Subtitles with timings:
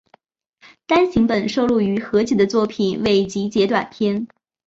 [0.87, 4.25] 单行本收录于合集的作品未集结短篇